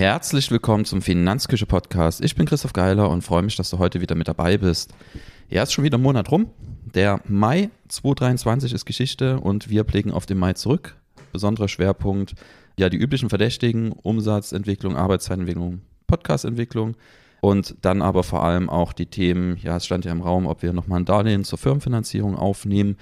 [0.00, 2.24] Herzlich willkommen zum Finanzküche Podcast.
[2.24, 4.94] Ich bin Christoph Geiler und freue mich, dass du heute wieder mit dabei bist.
[5.50, 6.46] Ja, ist schon wieder ein Monat rum.
[6.94, 10.96] Der Mai 2023 ist Geschichte und wir blicken auf den Mai zurück.
[11.34, 12.32] Besonderer Schwerpunkt,
[12.78, 16.96] ja, die üblichen Verdächtigen, Umsatzentwicklung, Arbeitszeitentwicklung, Podcastentwicklung
[17.42, 20.62] und dann aber vor allem auch die Themen, ja, es stand ja im Raum, ob
[20.62, 22.96] wir nochmal ein Darlehen zur Firmenfinanzierung aufnehmen.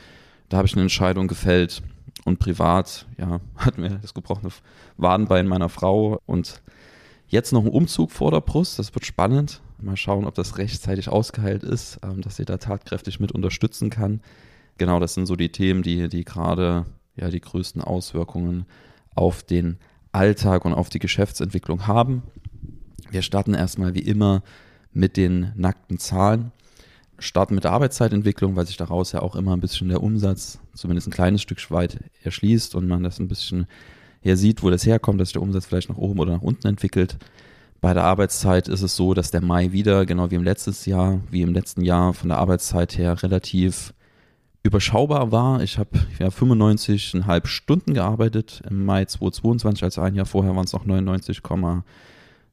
[0.48, 1.80] Da habe ich eine Entscheidung gefällt
[2.24, 4.50] und privat, ja, hat mir das gebrochene
[4.96, 6.60] Wadenbein meiner Frau und
[7.30, 9.60] Jetzt noch ein Umzug vor der Brust, das wird spannend.
[9.82, 14.22] Mal schauen, ob das rechtzeitig ausgeheilt ist, ähm, dass sie da tatkräftig mit unterstützen kann.
[14.78, 18.64] Genau, das sind so die Themen, die, die gerade ja die größten Auswirkungen
[19.14, 19.76] auf den
[20.10, 22.22] Alltag und auf die Geschäftsentwicklung haben.
[23.10, 24.42] Wir starten erstmal wie immer
[24.92, 26.50] mit den nackten Zahlen.
[27.18, 31.08] Starten mit der Arbeitszeitentwicklung, weil sich daraus ja auch immer ein bisschen der Umsatz zumindest
[31.08, 33.66] ein kleines Stück weit erschließt und man das ein bisschen
[34.20, 36.66] her sieht, wo das herkommt, dass sich der Umsatz vielleicht nach oben oder nach unten
[36.66, 37.18] entwickelt.
[37.80, 41.20] Bei der Arbeitszeit ist es so, dass der Mai wieder, genau wie im letzten Jahr,
[41.30, 43.94] wie im letzten Jahr von der Arbeitszeit her relativ
[44.64, 45.62] überschaubar war.
[45.62, 50.72] Ich habe ja 95,5 Stunden gearbeitet im Mai 2022, also ein Jahr vorher waren es
[50.72, 51.40] noch 99,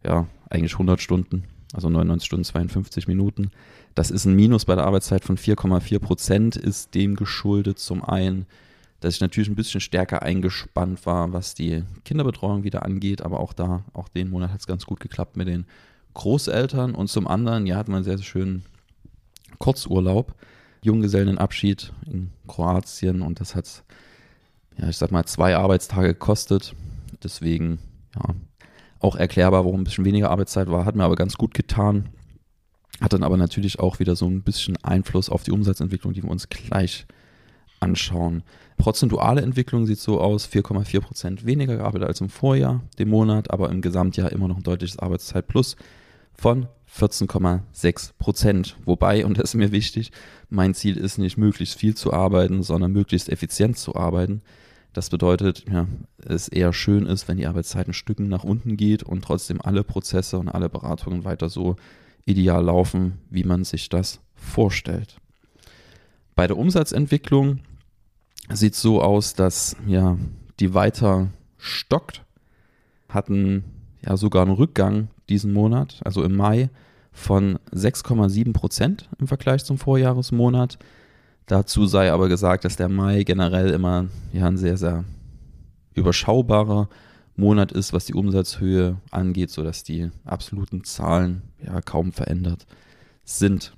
[0.03, 3.49] ja, eigentlich 100 Stunden, also 99 Stunden 52 Minuten.
[3.95, 8.45] Das ist ein Minus bei der Arbeitszeit von 4,4 Prozent, ist dem geschuldet zum einen,
[9.05, 13.53] dass ich natürlich ein bisschen stärker eingespannt war, was die Kinderbetreuung wieder angeht, aber auch
[13.53, 15.67] da, auch den Monat hat es ganz gut geklappt mit den
[16.15, 16.95] Großeltern.
[16.95, 18.65] Und zum anderen, ja, hat man einen sehr, sehr schönen
[19.59, 20.33] Kurzurlaub,
[20.81, 23.21] Junggesellenabschied in Kroatien.
[23.21, 23.83] Und das hat,
[24.79, 26.73] ja, ich sag mal, zwei Arbeitstage gekostet.
[27.23, 27.77] Deswegen,
[28.15, 28.33] ja,
[29.01, 32.09] auch erklärbar, warum ein bisschen weniger Arbeitszeit war, hat mir aber ganz gut getan.
[33.01, 36.31] Hat dann aber natürlich auch wieder so ein bisschen Einfluss auf die Umsatzentwicklung, die wir
[36.31, 37.05] uns gleich
[37.85, 38.43] anschauen.
[38.77, 43.69] Prozentuale Entwicklung sieht so aus, 4,4 Prozent weniger gearbeitet als im Vorjahr, dem Monat, aber
[43.69, 45.77] im Gesamtjahr immer noch ein deutliches Arbeitszeitplus
[46.33, 48.77] von 14,6 Prozent.
[48.85, 50.11] Wobei, und das ist mir wichtig,
[50.49, 54.41] mein Ziel ist nicht möglichst viel zu arbeiten, sondern möglichst effizient zu arbeiten.
[54.93, 55.87] Das bedeutet, ja,
[56.23, 59.83] es eher schön ist, wenn die Arbeitszeit ein Stücken nach unten geht und trotzdem alle
[59.83, 61.75] Prozesse und alle Beratungen weiter so
[62.25, 65.17] ideal laufen, wie man sich das vorstellt.
[66.35, 67.59] Bei der Umsatzentwicklung
[68.51, 70.17] sieht so aus, dass ja
[70.59, 72.23] die weiter stockt,
[73.09, 73.63] hatten
[74.01, 76.69] ja sogar einen Rückgang diesen Monat, also im Mai
[77.11, 80.77] von 6,7 Prozent im Vergleich zum Vorjahresmonat.
[81.47, 85.05] Dazu sei aber gesagt, dass der Mai generell immer ja ein sehr, sehr
[85.93, 86.89] überschaubarer
[87.37, 92.65] Monat ist, was die Umsatzhöhe angeht, sodass die absoluten Zahlen ja kaum verändert
[93.23, 93.73] sind.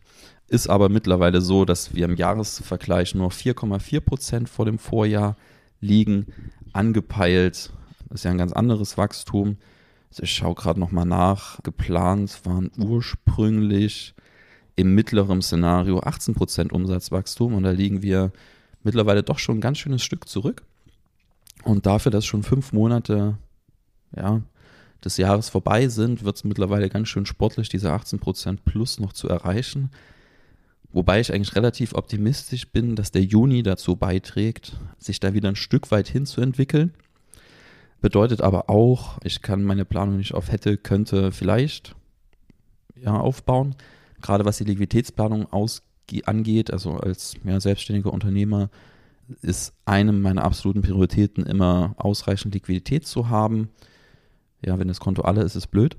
[0.49, 5.35] Ist aber mittlerweile so, dass wir im Jahresvergleich nur 4,4 Prozent vor dem Vorjahr
[5.81, 6.27] liegen.
[6.73, 7.71] Angepeilt
[8.13, 9.57] ist ja ein ganz anderes Wachstum.
[10.09, 11.61] Also ich schaue gerade nochmal nach.
[11.63, 14.15] Geplant waren ursprünglich
[14.77, 18.31] im mittleren Szenario 18 Prozent Umsatzwachstum und da liegen wir
[18.83, 20.63] mittlerweile doch schon ein ganz schönes Stück zurück.
[21.63, 23.37] Und dafür, dass schon fünf Monate
[24.15, 24.41] ja,
[25.03, 29.11] des Jahres vorbei sind, wird es mittlerweile ganz schön sportlich, diese 18 Prozent plus noch
[29.11, 29.89] zu erreichen.
[30.91, 35.55] Wobei ich eigentlich relativ optimistisch bin, dass der Juni dazu beiträgt, sich da wieder ein
[35.55, 36.93] Stück weit hinzuentwickeln.
[38.01, 41.95] Bedeutet aber auch, ich kann meine Planung nicht auf hätte, könnte, vielleicht
[42.95, 43.75] ja, aufbauen.
[44.21, 45.47] Gerade was die Liquiditätsplanung
[46.25, 48.69] angeht, also als ja, selbstständiger Unternehmer,
[49.41, 53.69] ist eine meiner absoluten Prioritäten immer ausreichend Liquidität zu haben.
[54.65, 55.97] Ja, wenn das Konto alle ist, ist es blöd.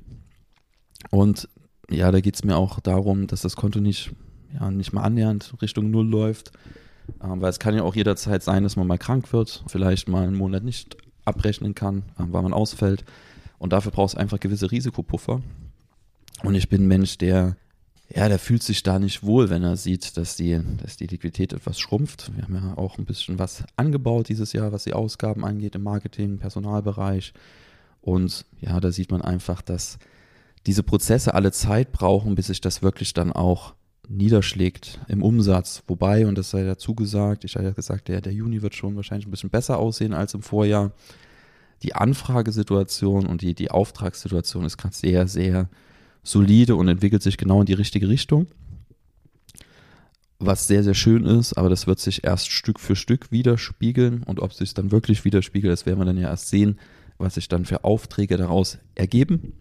[1.11, 1.49] Und
[1.91, 4.13] ja, da geht es mir auch darum, dass das Konto nicht
[4.55, 6.53] ja, nicht mal annähernd Richtung Null läuft.
[7.23, 10.25] Ähm, weil es kann ja auch jederzeit sein, dass man mal krank wird, vielleicht mal
[10.25, 13.05] einen Monat nicht abrechnen kann, äh, weil man ausfällt.
[13.59, 15.43] Und dafür braucht es einfach gewisse Risikopuffer.
[16.45, 17.57] Und ich bin ein Mensch, der,
[18.15, 21.53] ja, der fühlt sich da nicht wohl, wenn er sieht, dass die, dass die Liquidität
[21.53, 22.31] etwas schrumpft.
[22.37, 25.83] Wir haben ja auch ein bisschen was angebaut dieses Jahr, was die Ausgaben angeht im
[25.83, 27.33] Marketing, Personalbereich.
[28.01, 29.99] Und ja, da sieht man einfach, dass
[30.67, 33.75] diese Prozesse alle Zeit brauchen, bis sich das wirklich dann auch
[34.09, 35.83] niederschlägt im Umsatz.
[35.87, 38.97] Wobei, und das sei dazu gesagt, ich hatte ja gesagt, der, der Juni wird schon
[38.97, 40.93] wahrscheinlich ein bisschen besser aussehen als im Vorjahr.
[41.83, 45.69] Die Anfragesituation und die, die Auftragssituation ist gerade sehr, sehr
[46.23, 48.47] solide und entwickelt sich genau in die richtige Richtung.
[50.41, 54.41] Was sehr, sehr schön ist, aber das wird sich erst Stück für Stück widerspiegeln und
[54.41, 56.79] ob sich dann wirklich widerspiegelt, das werden wir dann ja erst sehen,
[57.19, 59.53] was sich dann für Aufträge daraus ergeben.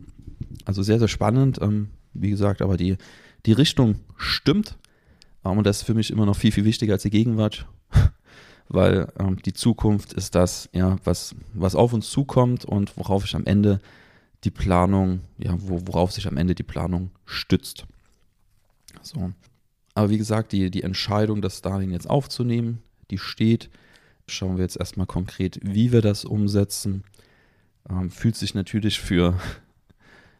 [0.65, 1.59] Also sehr, sehr spannend.
[1.61, 2.97] Ähm, wie gesagt, aber die,
[3.47, 4.77] die Richtung stimmt.
[5.41, 7.65] und das ist für mich immer noch viel, viel wichtiger als die Gegenwart,
[8.67, 13.35] weil ähm, die Zukunft ist das, ja, was, was auf uns zukommt und worauf ich
[13.35, 13.79] am Ende
[14.43, 17.85] die Planung, ja, worauf sich am Ende die Planung stützt.
[19.01, 19.31] So.
[19.95, 23.69] Aber wie gesagt, die, die Entscheidung, das Darlehen jetzt aufzunehmen, die steht.
[24.27, 27.03] Schauen wir jetzt erstmal konkret, wie wir das umsetzen.
[27.89, 29.39] Ähm, fühlt sich natürlich für,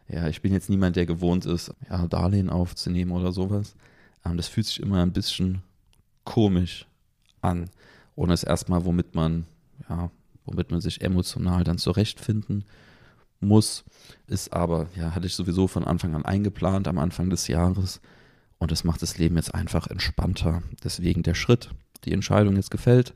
[0.08, 3.74] ja, ich bin jetzt niemand, der gewohnt ist, ja, Darlehen aufzunehmen oder sowas.
[4.24, 5.62] Ähm, das fühlt sich immer ein bisschen
[6.24, 6.86] komisch
[7.40, 7.70] an.
[8.14, 9.46] Ohne es erstmal, womit man,
[9.88, 10.10] ja,
[10.44, 12.64] womit man sich emotional dann zurechtfinden
[13.40, 13.84] muss.
[14.26, 18.00] Ist aber, ja, hatte ich sowieso von Anfang an eingeplant, am Anfang des Jahres.
[18.58, 20.62] Und das macht das Leben jetzt einfach entspannter.
[20.82, 21.70] Deswegen der Schritt,
[22.04, 23.14] die Entscheidung jetzt gefällt.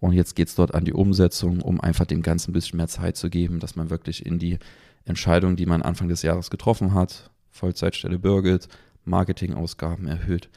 [0.00, 2.88] Und jetzt geht es dort an die Umsetzung, um einfach dem Ganzen ein bisschen mehr
[2.88, 4.58] Zeit zu geben, dass man wirklich in die
[5.04, 8.68] Entscheidung, die man Anfang des Jahres getroffen hat, Vollzeitstelle bürgert,
[9.04, 10.48] Marketingausgaben erhöht,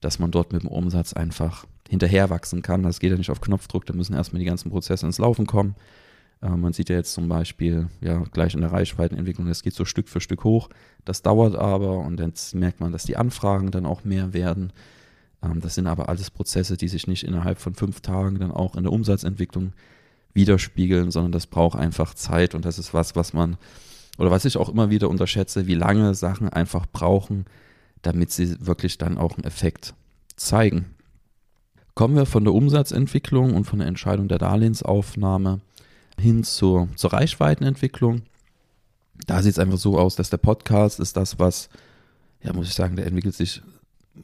[0.00, 2.82] dass man dort mit dem Umsatz einfach hinterherwachsen kann.
[2.82, 5.74] Das geht ja nicht auf Knopfdruck, da müssen erstmal die ganzen Prozesse ins Laufen kommen.
[6.42, 9.84] Äh, man sieht ja jetzt zum Beispiel, ja, gleich in der Reichweitenentwicklung, das geht so
[9.84, 10.68] Stück für Stück hoch.
[11.04, 14.72] Das dauert aber und jetzt merkt man, dass die Anfragen dann auch mehr werden.
[15.42, 18.76] Ähm, das sind aber alles Prozesse, die sich nicht innerhalb von fünf Tagen dann auch
[18.76, 19.72] in der Umsatzentwicklung
[20.34, 23.56] widerspiegeln, sondern das braucht einfach Zeit und das ist was, was man,
[24.18, 27.46] oder was ich auch immer wieder unterschätze, wie lange Sachen einfach brauchen,
[28.02, 29.94] damit sie wirklich dann auch einen Effekt
[30.36, 30.86] zeigen.
[31.94, 35.60] Kommen wir von der Umsatzentwicklung und von der Entscheidung der Darlehensaufnahme
[36.18, 38.22] hin zur, zur Reichweitenentwicklung.
[39.26, 41.70] Da sieht es einfach so aus, dass der Podcast ist das, was,
[42.42, 43.62] ja, muss ich sagen, der entwickelt sich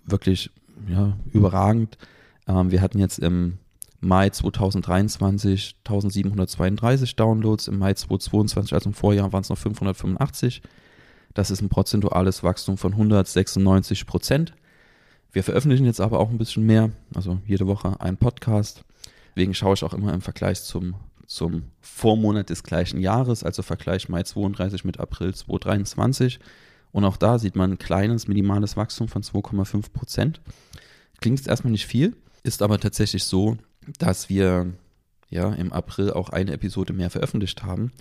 [0.05, 0.50] wirklich
[0.89, 1.99] ja, überragend.
[2.47, 3.59] Ähm, wir hatten jetzt im
[4.01, 10.63] Mai 2023 1732 Downloads, im Mai 2022, also im Vorjahr, waren es noch 585.
[11.35, 14.55] Das ist ein prozentuales Wachstum von 196 Prozent.
[15.33, 18.85] Wir veröffentlichen jetzt aber auch ein bisschen mehr, also jede Woche ein Podcast.
[19.35, 20.95] Deswegen schaue ich auch immer im Vergleich zum,
[21.27, 26.39] zum Vormonat des gleichen Jahres, also Vergleich Mai 32 mit April 2023.
[26.93, 30.41] Und auch da sieht man ein kleines, minimales Wachstum von 2,5 Prozent.
[31.21, 33.56] Klingt erstmal nicht viel, ist aber tatsächlich so,
[33.99, 34.75] dass wir
[35.31, 37.93] ja im April auch eine Episode mehr veröffentlicht haben.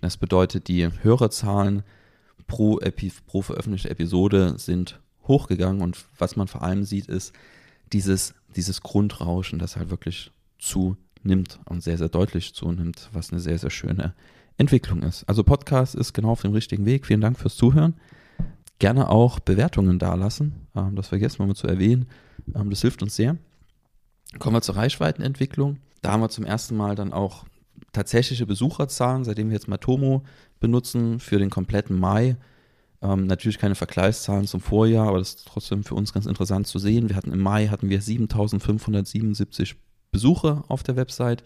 [0.00, 1.84] Das bedeutet, die Hörerzahlen
[2.48, 7.32] pro, Epi pro veröffentlichte Episode sind hochgegangen und was man vor allem sieht, ist
[7.92, 13.58] dieses, dieses Grundrauschen, das halt wirklich zunimmt und sehr, sehr deutlich zunimmt, was eine sehr,
[13.58, 14.14] sehr schöne
[14.56, 15.24] Entwicklung ist.
[15.28, 17.06] Also Podcast ist genau auf dem richtigen Weg.
[17.06, 17.94] Vielen Dank fürs Zuhören.
[18.82, 20.66] Gerne auch Bewertungen dalassen.
[20.74, 22.06] Ähm, das vergessen wir mal zu erwähnen.
[22.52, 23.36] Ähm, das hilft uns sehr.
[24.40, 25.78] Kommen wir zur Reichweitenentwicklung.
[26.00, 27.44] Da haben wir zum ersten Mal dann auch
[27.92, 30.24] tatsächliche Besucherzahlen, seitdem wir jetzt Matomo
[30.58, 32.36] benutzen für den kompletten Mai
[33.02, 36.80] ähm, natürlich keine Vergleichszahlen zum Vorjahr, aber das ist trotzdem für uns ganz interessant zu
[36.80, 37.08] sehen.
[37.08, 39.76] Wir hatten im Mai hatten wir 7577
[40.10, 41.44] Besucher auf der Website.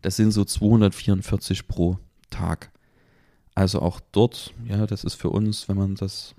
[0.00, 1.98] Das sind so 244 pro
[2.30, 2.72] Tag.
[3.54, 6.34] Also auch dort, ja, das ist für uns, wenn man das,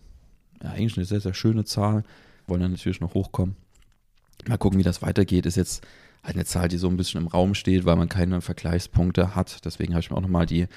[0.63, 2.03] ja, eigentlich eine sehr, sehr schöne Zahl,
[2.47, 3.55] wollen dann natürlich noch hochkommen.
[4.47, 5.45] Mal gucken, wie das weitergeht.
[5.45, 5.85] Ist jetzt
[6.23, 9.63] halt eine Zahl, die so ein bisschen im Raum steht, weil man keine Vergleichspunkte hat.
[9.65, 10.67] Deswegen habe ich mir auch nochmal die,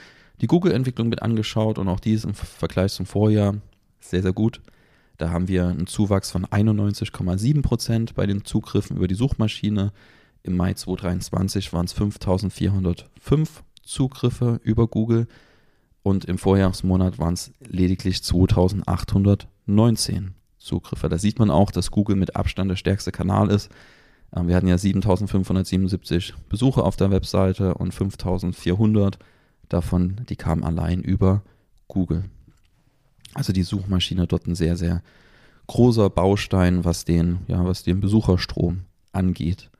[0.41, 3.57] die Google-Entwicklung mit angeschaut und auch die ist im Vergleich zum Vorjahr
[4.01, 4.61] sehr, sehr gut.
[5.19, 9.93] Da haben wir einen Zuwachs von 91,7 Prozent bei den Zugriffen über die Suchmaschine.
[10.43, 15.27] Im Mai 2023 waren es 5405 Zugriffe über Google
[16.03, 18.23] und im Vorjahresmonat waren es lediglich
[19.67, 21.09] 2819 Zugriffe.
[21.09, 23.71] Da sieht man auch, dass Google mit Abstand der stärkste Kanal ist.
[24.35, 29.19] Ähm, wir hatten ja 7577 Besucher auf der Webseite und 5400
[29.69, 31.43] davon, die kamen allein über
[31.89, 32.25] Google.
[33.35, 35.03] Also die Suchmaschine dort ein sehr, sehr
[35.67, 38.83] großer Baustein, was den, ja, was den Besucherstrom
[39.13, 39.71] angeht.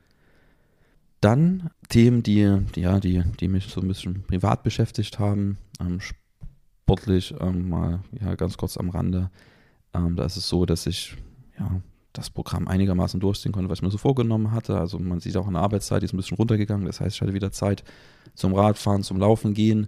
[1.21, 5.99] Dann Themen, die, die, ja, die, die mich so ein bisschen privat beschäftigt haben, ähm,
[5.99, 9.31] sportlich ähm, mal ja, ganz kurz am Rande.
[9.93, 11.15] Ähm, da ist es so, dass ich
[11.59, 11.81] ja,
[12.13, 14.77] das Programm einigermaßen durchziehen konnte, was ich mir so vorgenommen hatte.
[14.79, 16.85] Also man sieht auch in der Arbeitszeit, die ist ein bisschen runtergegangen.
[16.85, 17.83] Das heißt, ich hatte wieder Zeit
[18.33, 19.87] zum Radfahren, zum Laufen gehen.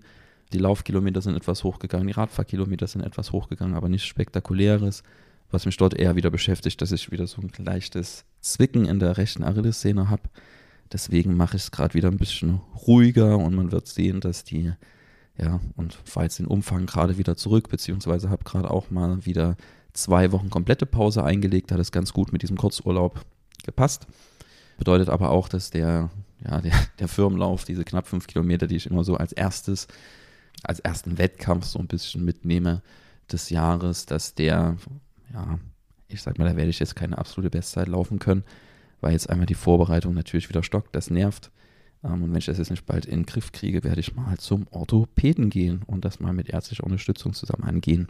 [0.53, 5.03] Die Laufkilometer sind etwas hochgegangen, die Radfahrkilometer sind etwas hochgegangen, aber nichts Spektakuläres.
[5.51, 9.17] Was mich dort eher wieder beschäftigt, dass ich wieder so ein leichtes Zwicken in der
[9.17, 10.23] rechten Achillessehne habe.
[10.91, 14.73] Deswegen mache ich es gerade wieder ein bisschen ruhiger und man wird sehen, dass die,
[15.37, 19.55] ja, und fahre jetzt den Umfang gerade wieder zurück, beziehungsweise habe gerade auch mal wieder
[20.03, 23.25] zwei Wochen komplette Pause eingelegt, hat es ganz gut mit diesem Kurzurlaub
[23.63, 24.07] gepasst.
[24.77, 26.09] Bedeutet aber auch, dass der,
[26.45, 29.87] ja, der, der Firmenlauf, diese knapp fünf Kilometer, die ich immer so als erstes
[30.63, 32.81] als ersten Wettkampf so ein bisschen mitnehme
[33.31, 34.77] des Jahres, dass der,
[35.33, 35.59] ja,
[36.07, 38.43] ich sag mal, da werde ich jetzt keine absolute Bestzeit laufen können,
[39.01, 41.51] weil jetzt einmal die Vorbereitung natürlich wieder stockt, das nervt.
[42.03, 44.37] Ähm, und wenn ich das jetzt nicht bald in den Griff kriege, werde ich mal
[44.37, 48.07] zum Orthopäden gehen und das mal mit ärztlicher Unterstützung zusammen angehen.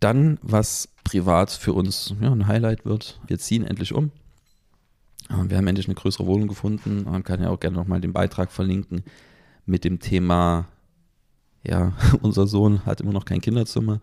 [0.00, 4.10] Dann, was privat für uns ja, ein Highlight wird, wir ziehen endlich um.
[5.30, 7.04] Ähm, wir haben endlich eine größere Wohnung gefunden.
[7.04, 9.02] Man kann ja auch gerne nochmal den Beitrag verlinken
[9.66, 10.66] mit dem Thema,
[11.62, 11.92] ja,
[12.22, 14.00] unser Sohn hat immer noch kein Kinderzimmer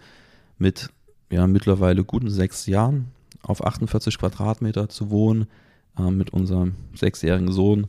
[0.57, 0.89] mit
[1.31, 5.47] ja, mittlerweile guten sechs Jahren auf 48 Quadratmeter zu wohnen
[5.97, 7.87] äh, mit unserem sechsjährigen Sohn.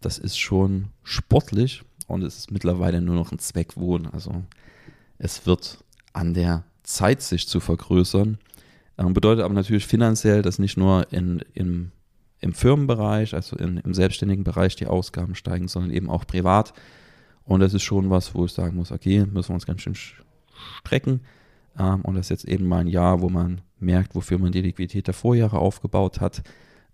[0.00, 4.06] Das ist schon sportlich und es ist mittlerweile nur noch ein Zweckwohn.
[4.06, 4.44] Also
[5.18, 5.78] es wird
[6.12, 8.38] an der Zeit, sich zu vergrößern.
[8.98, 11.92] Ähm, bedeutet aber natürlich finanziell, dass nicht nur in, im,
[12.40, 16.72] im Firmenbereich, also in, im selbstständigen Bereich die Ausgaben steigen, sondern eben auch privat.
[17.44, 19.96] Und das ist schon was, wo ich sagen muss, okay, müssen wir uns ganz schön
[20.78, 21.20] strecken.
[21.78, 24.62] Ähm, und das ist jetzt eben mal ein Jahr, wo man merkt, wofür man die
[24.62, 26.42] Liquidität der Vorjahre aufgebaut hat,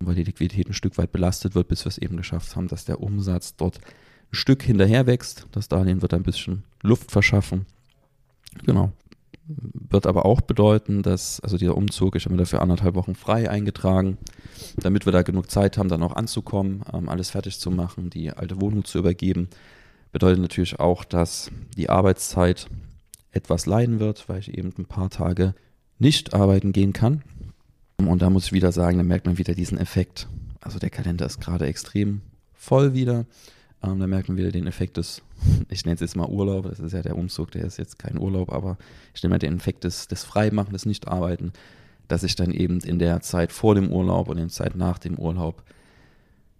[0.00, 2.84] weil die Liquidität ein Stück weit belastet wird, bis wir es eben geschafft haben, dass
[2.84, 5.46] der Umsatz dort ein Stück hinterher wächst.
[5.52, 7.66] Das Darlehen wird ein bisschen Luft verschaffen.
[8.64, 8.92] Genau.
[9.56, 13.50] Wird aber auch bedeuten, dass, also dieser Umzug, ich habe mir dafür anderthalb Wochen frei
[13.50, 14.18] eingetragen,
[14.76, 18.30] damit wir da genug Zeit haben, dann auch anzukommen, ähm, alles fertig zu machen, die
[18.30, 19.48] alte Wohnung zu übergeben.
[20.12, 22.68] Bedeutet natürlich auch, dass die Arbeitszeit
[23.32, 25.54] etwas leiden wird, weil ich eben ein paar Tage
[25.98, 27.22] nicht arbeiten gehen kann.
[27.96, 30.28] Und da muss ich wieder sagen, da merkt man wieder diesen Effekt.
[30.60, 32.20] Also der Kalender ist gerade extrem
[32.52, 33.26] voll wieder.
[33.82, 35.22] Ähm, da merkt man wieder den Effekt des,
[35.68, 38.18] ich nenne es jetzt mal Urlaub, das ist ja der Umzug, der ist jetzt kein
[38.18, 38.78] Urlaub, aber
[39.14, 41.52] ich nenne mal den Effekt des, des Freimachen, des Nichtarbeiten,
[42.08, 44.98] dass ich dann eben in der Zeit vor dem Urlaub und in der Zeit nach
[44.98, 45.62] dem Urlaub,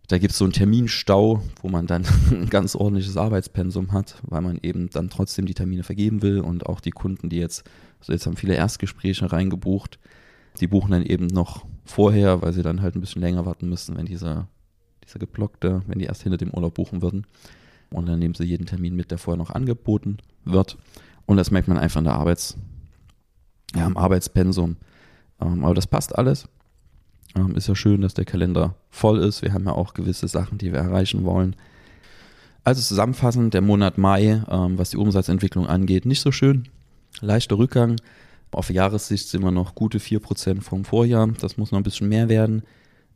[0.09, 4.43] da gibt es so einen Terminstau, wo man dann ein ganz ordentliches Arbeitspensum hat, weil
[4.43, 7.65] man eben dann trotzdem die Termine vergeben will und auch die Kunden, die jetzt,
[8.01, 9.99] also jetzt haben viele Erstgespräche reingebucht,
[10.61, 13.97] die buchen dann eben noch vorher, weil sie dann halt ein bisschen länger warten müssen,
[13.97, 14.49] wenn dieser
[15.05, 17.27] dieser geblockte, wenn die erst hinter dem Urlaub buchen würden.
[17.91, 20.79] Und dann nehmen sie jeden Termin mit, der vorher noch angeboten wird.
[21.27, 22.57] Und das merkt man einfach in der Arbeits,
[23.75, 24.77] ja, im Arbeitspensum.
[25.41, 26.49] Ähm, aber das passt alles.
[27.35, 29.43] Ähm, ist ja schön, dass der Kalender voll ist.
[29.43, 31.57] Wir haben ja auch gewisse Sachen, die wir erreichen wollen.
[32.65, 36.69] Also zusammenfassend, der Monat Mai, ähm, was die Umsatzentwicklung angeht, nicht so schön.
[37.21, 37.97] Leichter Rückgang.
[38.53, 41.27] Auf Jahressicht sind wir noch gute 4% vom Vorjahr.
[41.41, 42.63] Das muss noch ein bisschen mehr werden.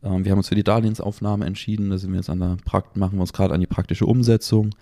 [0.03, 1.91] Ähm, wir haben uns für die Darlehensaufnahme entschieden.
[1.91, 4.75] Da sind wir jetzt an der Prakt machen wir uns gerade an die praktische Umsetzung.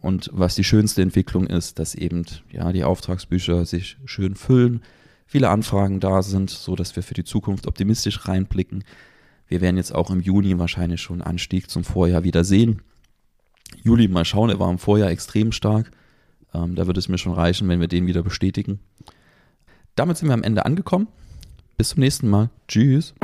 [0.00, 4.82] Und was die schönste Entwicklung ist, dass eben ja die Auftragsbücher sich schön füllen,
[5.26, 8.84] viele Anfragen da sind, so dass wir für die Zukunft optimistisch reinblicken.
[9.46, 12.80] Wir werden jetzt auch im Juni wahrscheinlich schon Anstieg zum Vorjahr wieder sehen.
[13.82, 15.90] Juli mal schauen, er war im Vorjahr extrem stark.
[16.54, 18.78] Ähm, da würde es mir schon reichen, wenn wir den wieder bestätigen.
[19.96, 21.08] Damit sind wir am Ende angekommen.
[21.76, 22.50] Bis zum nächsten Mal.
[22.68, 23.14] Tschüss.